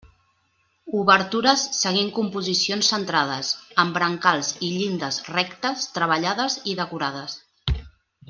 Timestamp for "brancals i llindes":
3.99-5.21